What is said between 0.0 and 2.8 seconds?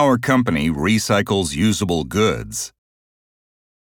Our company recycles usable goods.